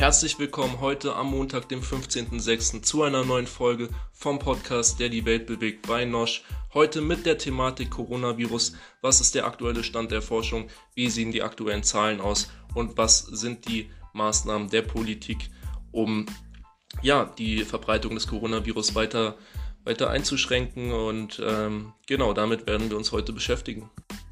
[0.00, 2.80] Herzlich willkommen heute am Montag, dem 15.06.
[2.80, 6.42] zu einer neuen Folge vom Podcast, der die Welt bewegt bei Nosch.
[6.72, 8.76] Heute mit der Thematik Coronavirus.
[9.02, 10.70] Was ist der aktuelle Stand der Forschung?
[10.94, 12.50] Wie sehen die aktuellen Zahlen aus?
[12.74, 15.50] Und was sind die Maßnahmen der Politik,
[15.92, 16.24] um
[17.02, 19.36] ja, die Verbreitung des Coronavirus weiter,
[19.84, 20.92] weiter einzuschränken?
[20.92, 23.90] Und ähm, genau damit werden wir uns heute beschäftigen.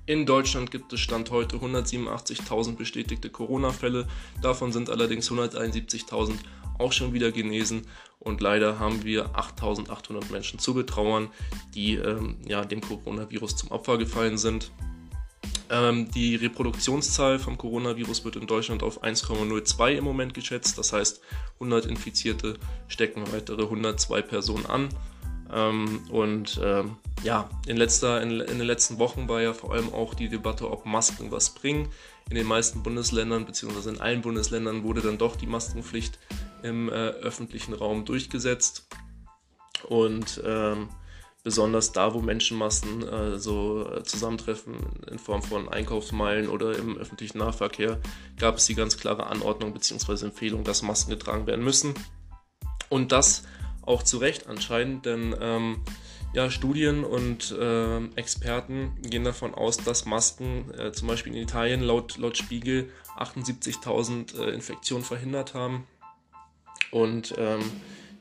[0.09, 4.08] In Deutschland gibt es Stand heute 187.000 bestätigte Corona-Fälle.
[4.40, 6.32] Davon sind allerdings 171.000
[6.79, 7.82] auch schon wieder genesen.
[8.18, 11.29] Und leider haben wir 8.800 Menschen zu betrauern,
[11.75, 14.72] die ähm, ja, dem Coronavirus zum Opfer gefallen sind.
[15.68, 20.79] Ähm, die Reproduktionszahl vom Coronavirus wird in Deutschland auf 1,02 im Moment geschätzt.
[20.79, 21.20] Das heißt,
[21.56, 24.89] 100 Infizierte stecken weitere 102 Personen an.
[25.52, 29.93] Ähm, und ähm, ja, in, letzter, in, in, den letzten Wochen war ja vor allem
[29.93, 31.89] auch die Debatte, ob Masken was bringen.
[32.28, 36.19] In den meisten Bundesländern, beziehungsweise in allen Bundesländern, wurde dann doch die Maskenpflicht
[36.62, 38.89] im äh, öffentlichen Raum durchgesetzt.
[39.89, 40.89] Und ähm,
[41.45, 44.77] besonders da, wo Menschenmassen äh, so äh, zusammentreffen
[45.11, 47.98] in Form von Einkaufsmeilen oder im öffentlichen Nahverkehr,
[48.39, 50.27] gab es die ganz klare Anordnung bzw.
[50.27, 51.95] Empfehlung, dass Masken getragen werden müssen.
[52.91, 53.45] Und das
[53.89, 55.83] auch zu Recht anscheinend, denn ähm,
[56.34, 61.80] ja, Studien und äh, Experten gehen davon aus, dass Masken äh, zum Beispiel in Italien
[61.80, 65.86] laut, laut Spiegel 78.000 äh, Infektionen verhindert haben.
[66.91, 67.61] Und ähm,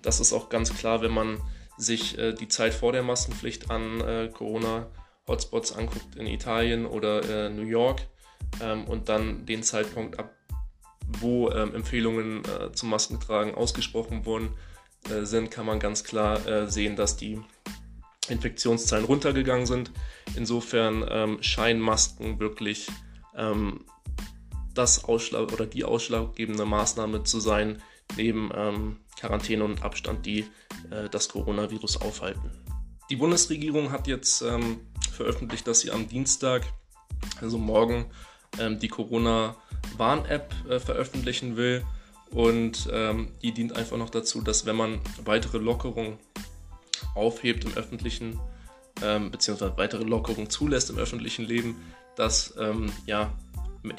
[0.01, 1.41] das ist auch ganz klar, wenn man
[1.77, 7.49] sich äh, die Zeit vor der Maskenpflicht an äh, Corona-Hotspots anguckt in Italien oder äh,
[7.49, 8.07] New York
[8.61, 10.33] ähm, und dann den Zeitpunkt ab,
[11.19, 12.43] wo ähm, Empfehlungen
[12.73, 14.55] zum Maskentragen ausgesprochen wurden
[15.09, 17.39] äh, sind, kann man ganz klar äh, sehen, dass die
[18.29, 19.91] Infektionszahlen runtergegangen sind.
[20.35, 22.87] Insofern ähm, scheinen Masken wirklich
[23.35, 23.85] ähm,
[24.73, 27.81] das Ausschlag oder die ausschlaggebende Maßnahme zu sein,
[28.15, 30.39] neben ähm, Quarantäne und Abstand, die
[30.91, 32.51] äh, das Coronavirus aufhalten.
[33.09, 34.43] Die Bundesregierung hat jetzt
[35.13, 36.63] veröffentlicht, dass sie am Dienstag,
[37.39, 38.11] also morgen,
[38.81, 40.53] die Corona-Warn-App
[40.83, 41.85] veröffentlichen will.
[42.31, 46.17] Und ähm, die dient einfach noch dazu, dass wenn man weitere Lockerungen
[47.15, 48.39] aufhebt im öffentlichen,
[49.01, 51.75] ähm, beziehungsweise weitere Lockerungen zulässt im öffentlichen Leben,
[52.15, 53.31] dass ähm, ja,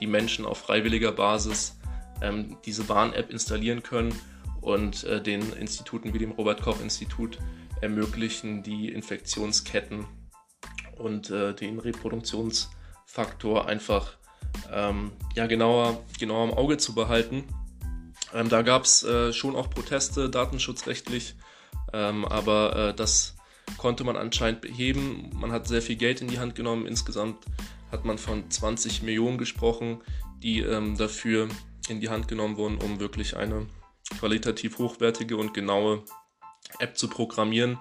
[0.01, 1.77] die Menschen auf freiwilliger Basis
[2.21, 4.15] ähm, diese Warn-App installieren können
[4.61, 7.39] und äh, den Instituten wie dem Robert-Koch-Institut
[7.81, 10.05] ermöglichen, die Infektionsketten
[10.97, 14.17] und äh, den Reproduktionsfaktor einfach
[14.73, 17.45] ähm, ja, genauer, genauer im Auge zu behalten
[18.35, 21.35] ähm, da gab es äh, schon auch Proteste, datenschutzrechtlich,
[21.93, 23.37] ähm, aber äh, das
[23.77, 25.31] konnte man anscheinend beheben.
[25.35, 26.87] Man hat sehr viel Geld in die Hand genommen.
[26.87, 27.45] Insgesamt
[27.91, 30.03] hat man von 20 Millionen gesprochen,
[30.43, 31.49] die ähm, dafür
[31.89, 33.67] in die Hand genommen wurden, um wirklich eine
[34.19, 36.05] qualitativ hochwertige und genaue
[36.79, 37.79] App zu programmieren,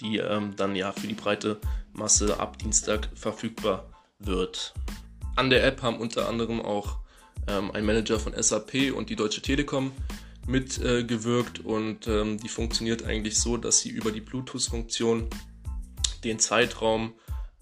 [0.00, 1.60] die ähm, dann ja für die breite
[1.92, 4.74] Masse ab Dienstag verfügbar wird.
[5.36, 6.98] An der App haben unter anderem auch
[7.48, 9.92] ähm, ein Manager von SAP und die Deutsche Telekom
[10.46, 15.28] mitgewirkt äh, und ähm, die funktioniert eigentlich so, dass sie über die Bluetooth-Funktion
[16.24, 17.14] den Zeitraum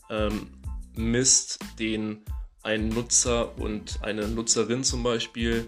[0.09, 0.49] ähm,
[0.95, 2.25] misst, den
[2.63, 5.67] ein Nutzer und eine Nutzerin zum Beispiel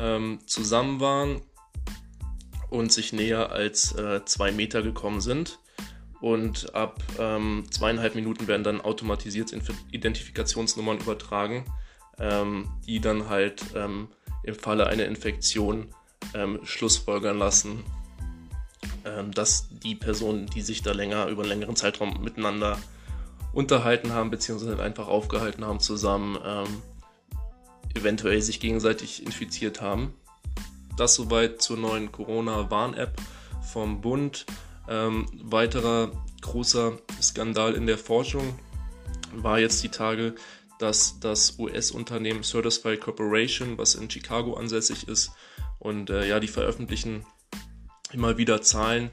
[0.00, 1.42] ähm, zusammen waren
[2.70, 5.60] und sich näher als äh, zwei Meter gekommen sind.
[6.20, 9.52] Und ab ähm, zweieinhalb Minuten werden dann automatisiert
[9.92, 11.64] Identifikationsnummern übertragen
[12.18, 14.08] ähm, die dann halt ähm,
[14.42, 15.88] im Falle einer Infektion
[16.34, 17.82] ähm, schlussfolgern lassen,
[19.04, 22.78] ähm, dass die Personen, die sich da länger über einen längeren Zeitraum miteinander
[23.52, 26.82] unterhalten haben, beziehungsweise einfach aufgehalten haben zusammen, ähm,
[27.94, 30.14] eventuell sich gegenseitig infiziert haben.
[30.96, 33.20] Das soweit zur neuen Corona-Warn-App
[33.62, 34.46] vom Bund.
[34.88, 36.10] Ähm, weiterer
[36.42, 38.58] großer Skandal in der Forschung
[39.32, 40.34] war jetzt die Tage,
[40.78, 45.32] dass das US-Unternehmen Certify Corporation, was in Chicago ansässig ist,
[45.78, 47.24] und äh, ja, die veröffentlichen
[48.12, 49.10] immer wieder Zahlen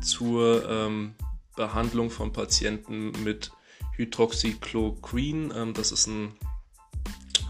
[0.00, 1.14] zur ähm,
[1.56, 3.52] Behandlung von Patienten mit
[3.96, 5.52] Hydroxychloroquin.
[5.54, 6.32] Ähm, das ist ein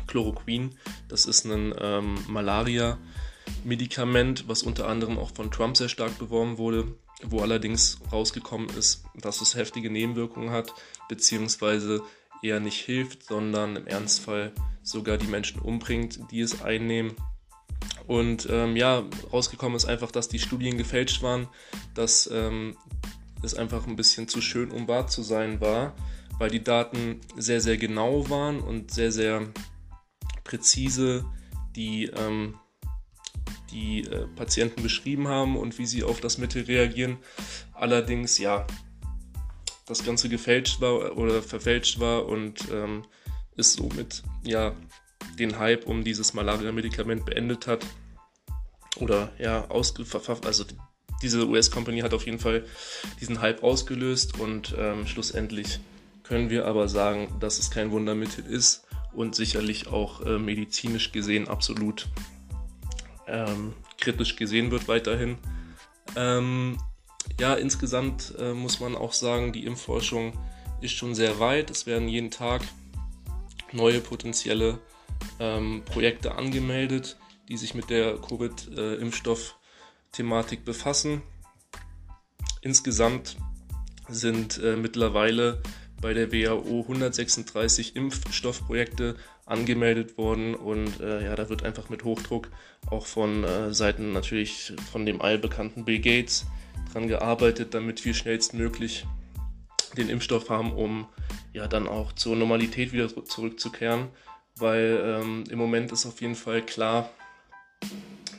[0.07, 0.77] Chloroquin,
[1.09, 6.95] das ist ein ähm, Malaria-Medikament, was unter anderem auch von Trump sehr stark beworben wurde,
[7.23, 10.73] wo allerdings rausgekommen ist, dass es heftige Nebenwirkungen hat,
[11.09, 12.03] beziehungsweise
[12.45, 14.53] eher nicht hilft, sondern im Ernstfall
[14.83, 17.15] sogar die Menschen umbringt, die es einnehmen.
[18.07, 21.49] Und ähm, ja, rausgekommen ist einfach, dass die Studien gefälscht waren,
[21.95, 22.77] dass ähm,
[23.43, 25.95] es einfach ein bisschen zu schön, um wahr zu sein war,
[26.39, 29.49] weil die Daten sehr, sehr genau waren und sehr, sehr
[30.45, 31.25] präzise
[31.77, 32.57] die, ähm,
[33.71, 37.17] die äh, Patienten beschrieben haben und wie sie auf das Mittel reagieren.
[37.73, 38.67] Allerdings, ja,
[39.87, 43.05] das Ganze gefälscht war oder verfälscht war und ähm,
[43.57, 44.75] ist somit ja
[45.39, 47.85] den Hype um dieses Malaria-Medikament beendet hat.
[48.97, 50.65] Oder ja, also
[51.23, 52.65] diese US-Company hat auf jeden Fall
[53.21, 55.81] diesen Hype ausgelöst und ähm, schlussendlich
[56.23, 61.49] können wir aber sagen, dass es kein Wundermittel ist und sicherlich auch äh, medizinisch gesehen
[61.49, 62.09] absolut
[63.27, 65.39] ähm, kritisch gesehen wird weiterhin.
[66.17, 66.79] Ähm,
[67.41, 70.33] ja, insgesamt äh, muss man auch sagen, die Impfforschung
[70.81, 71.71] ist schon sehr weit.
[71.71, 72.63] Es werden jeden Tag
[73.73, 74.79] neue potenzielle
[75.41, 77.17] ähm, Projekte angemeldet,
[77.49, 81.23] die sich mit der Covid-Impfstoff-Thematik befassen.
[82.61, 83.37] Insgesamt
[84.09, 85.61] sind äh, mittlerweile
[86.01, 89.17] bei der WHO 136 Impfstoffprojekte
[89.47, 92.51] angemeldet worden und äh, ja, da wird einfach mit Hochdruck
[92.91, 96.47] auch von äh, Seiten natürlich von dem allbekannten Bill Gates
[96.95, 99.07] dran gearbeitet, damit wir schnellstmöglich
[99.97, 101.07] den Impfstoff haben, um
[101.53, 104.09] ja dann auch zur Normalität wieder zurückzukehren,
[104.57, 107.11] weil ähm, im Moment ist auf jeden Fall klar,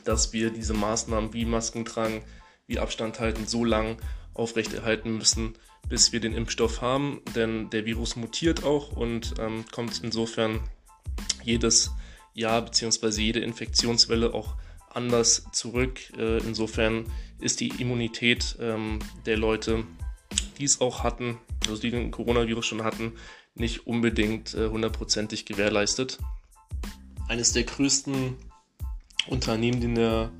[0.04, 2.22] dass wir diese Maßnahmen wie Masken tragen,
[2.66, 3.96] wie Abstand halten, so lang
[4.34, 5.54] aufrechterhalten müssen,
[5.88, 10.60] bis wir den Impfstoff haben, denn der Virus mutiert auch und ähm, kommt insofern
[11.42, 11.92] jedes
[12.34, 13.22] Jahr bzw.
[13.22, 14.56] jede Infektionswelle auch
[14.96, 16.00] anders zurück.
[16.16, 17.04] Äh, insofern
[17.38, 19.84] ist die Immunität ähm, der Leute,
[20.58, 21.38] die es auch hatten,
[21.68, 23.12] also die den Coronavirus schon hatten,
[23.54, 26.18] nicht unbedingt äh, hundertprozentig äh, gewährleistet.
[27.28, 28.36] Eines der größten
[29.28, 30.30] Unternehmen, die in der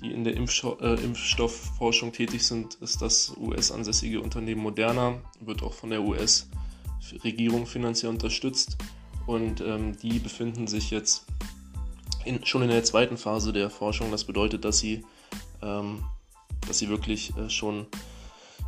[0.00, 5.90] die in der äh, Impfstoffforschung tätig sind, ist das US-ansässige Unternehmen Moderna, wird auch von
[5.90, 8.76] der US-Regierung finanziell unterstützt
[9.26, 11.26] und ähm, die befinden sich jetzt
[12.28, 14.10] in, schon in der zweiten Phase der Forschung.
[14.10, 15.04] Das bedeutet, dass sie,
[15.62, 16.04] ähm,
[16.66, 17.86] dass sie wirklich äh, schon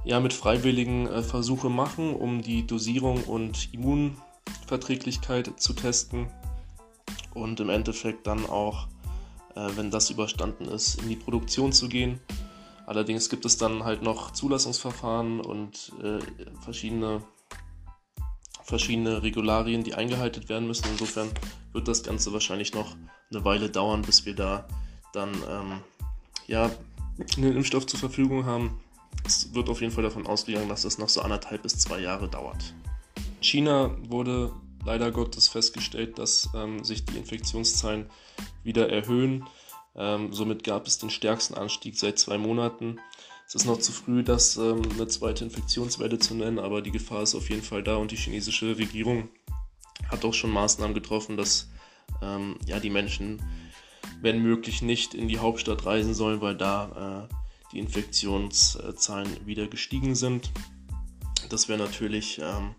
[0.05, 6.29] ja, mit freiwilligen äh, Versuche machen, um die Dosierung und Immunverträglichkeit zu testen
[7.35, 8.89] und im Endeffekt dann auch
[9.55, 12.21] äh, wenn das überstanden ist, in die Produktion zu gehen.
[12.87, 16.19] Allerdings gibt es dann halt noch Zulassungsverfahren und äh,
[16.63, 17.23] verschiedene,
[18.63, 20.87] verschiedene Regularien, die eingehalten werden müssen.
[20.91, 21.29] Insofern
[21.73, 22.97] wird das Ganze wahrscheinlich noch
[23.31, 24.67] eine Weile dauern, bis wir da
[25.13, 25.81] dann ähm,
[26.47, 26.71] ja,
[27.37, 28.81] einen Impfstoff zur Verfügung haben.
[29.25, 32.29] Es wird auf jeden Fall davon ausgegangen, dass das noch so anderthalb bis zwei Jahre
[32.29, 32.75] dauert.
[33.41, 34.53] China wurde
[34.85, 38.07] leider Gottes festgestellt, dass ähm, sich die Infektionszahlen
[38.63, 39.47] wieder erhöhen.
[39.97, 43.01] Ähm, somit gab es den stärksten Anstieg seit zwei Monaten.
[43.51, 47.23] Es ist noch zu früh, das ähm, eine zweite Infektionswelle zu nennen, aber die Gefahr
[47.23, 49.29] ist auf jeden Fall da und die chinesische Regierung
[50.09, 51.69] hat auch schon Maßnahmen getroffen, dass
[52.23, 53.43] ähm, ja, die Menschen,
[54.23, 57.35] wenn möglich, nicht in die Hauptstadt reisen sollen, weil da äh,
[57.73, 60.53] die Infektionszahlen wieder gestiegen sind.
[61.49, 62.77] Das wäre natürlich ähm,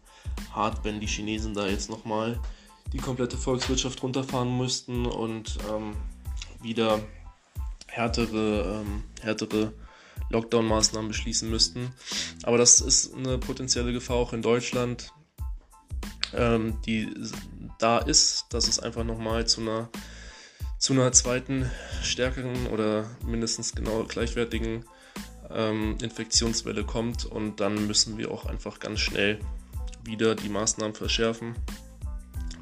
[0.54, 2.40] hart, wenn die Chinesen da jetzt nochmal
[2.94, 5.98] die komplette Volkswirtschaft runterfahren müssten und ähm,
[6.62, 7.02] wieder
[7.88, 9.74] härtere, ähm, härtere
[10.31, 11.92] Lockdown-Maßnahmen beschließen müssten.
[12.44, 15.12] Aber das ist eine potenzielle Gefahr auch in Deutschland,
[16.33, 17.13] ähm, die
[17.80, 19.89] da ist, dass es einfach nochmal zu einer,
[20.77, 21.70] zu einer zweiten,
[22.03, 24.86] stärkeren oder mindestens genau gleichwertigen
[25.53, 29.39] ähm, Infektionswelle kommt und dann müssen wir auch einfach ganz schnell
[30.03, 31.56] wieder die Maßnahmen verschärfen,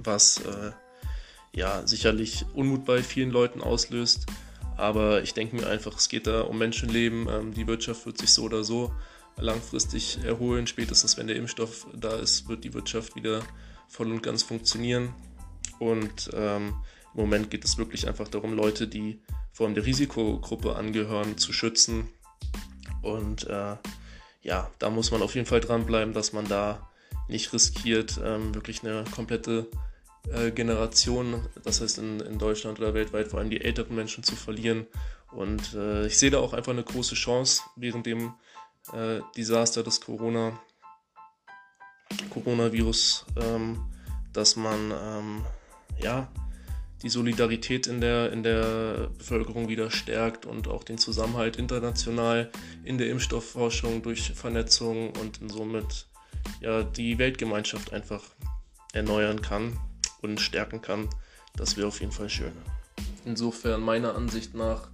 [0.04, 0.72] was äh,
[1.54, 4.26] ja sicherlich Unmut bei vielen Leuten auslöst.
[4.80, 7.28] Aber ich denke mir einfach, es geht da um Menschenleben.
[7.30, 8.94] Ähm, die Wirtschaft wird sich so oder so
[9.38, 10.68] langfristig erholen.
[10.68, 13.42] Spätestens wenn der Impfstoff da ist, wird die Wirtschaft wieder
[13.88, 15.14] voll und ganz funktionieren.
[15.80, 16.76] Und ähm,
[17.14, 19.22] im Moment geht es wirklich einfach darum, Leute, die
[19.52, 22.10] vor allem der Risikogruppe angehören, zu schützen.
[23.02, 23.76] Und äh,
[24.42, 26.90] ja, da muss man auf jeden Fall dranbleiben, dass man da
[27.28, 29.68] nicht riskiert, ähm, wirklich eine komplette
[30.34, 34.36] äh, Generation, das heißt in, in, Deutschland oder weltweit vor allem die älteren Menschen zu
[34.36, 34.88] verlieren.
[35.32, 38.34] Und äh, ich sehe da auch einfach eine große Chance während dem
[38.94, 40.60] äh, Desaster des Corona,
[42.32, 43.86] Coronavirus, ähm,
[44.34, 45.46] dass man ähm,
[46.02, 46.32] ja,
[47.04, 52.52] die Solidarität in der, in der Bevölkerung wieder stärkt und auch den Zusammenhalt international
[52.84, 56.08] in der Impfstoffforschung durch Vernetzung und somit
[56.62, 58.24] ja, die Weltgemeinschaft einfach
[58.94, 59.80] erneuern kann
[60.22, 61.10] und stärken kann.
[61.56, 62.54] Das wäre auf jeden Fall schön.
[63.26, 64.90] Insofern meiner Ansicht nach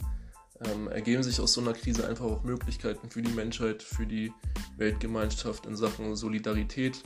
[0.64, 4.32] ähm, ergeben sich aus so einer Krise einfach auch Möglichkeiten für die Menschheit, für die
[4.78, 7.04] Weltgemeinschaft in Sachen Solidarität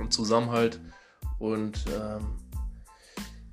[0.00, 0.80] und Zusammenhalt.
[1.38, 2.38] Und ähm,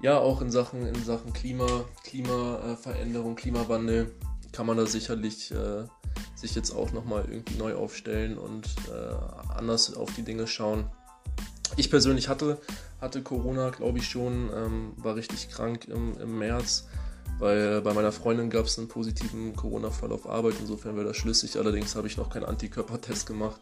[0.01, 4.11] ja, auch in Sachen, in Sachen Klima, Klimaveränderung, Klimawandel
[4.51, 5.85] kann man da sicherlich äh,
[6.35, 10.89] sich jetzt auch nochmal irgendwie neu aufstellen und äh, anders auf die Dinge schauen.
[11.77, 12.59] Ich persönlich hatte,
[13.01, 16.87] hatte Corona, glaube ich schon, ähm, war richtig krank im, im März,
[17.39, 21.57] weil bei meiner Freundin gab es einen positiven Corona-Fall auf Arbeit, insofern wäre das schlüssig.
[21.57, 23.59] Allerdings habe ich noch keinen Antikörpertest gemacht.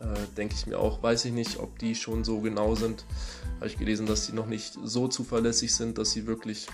[0.00, 1.02] Äh, Denke ich mir auch.
[1.02, 3.04] Weiß ich nicht, ob die schon so genau sind.
[3.56, 6.66] Habe ich gelesen, dass die noch nicht so zuverlässig sind, dass sie wirklich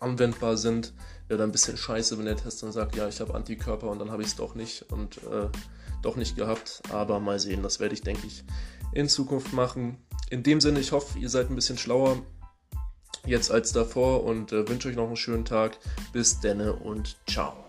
[0.00, 0.92] anwendbar sind.
[1.28, 3.98] Wäre dann ein bisschen scheiße, wenn der Test dann sagt, ja, ich habe Antikörper und
[3.98, 5.48] dann habe ich es doch nicht und äh,
[6.02, 6.82] doch nicht gehabt.
[6.92, 8.44] Aber mal sehen, das werde ich, denke ich,
[8.92, 9.98] in Zukunft machen.
[10.30, 12.22] In dem Sinne, ich hoffe, ihr seid ein bisschen schlauer
[13.26, 15.78] jetzt als davor und äh, wünsche euch noch einen schönen Tag.
[16.12, 17.67] Bis denne und ciao.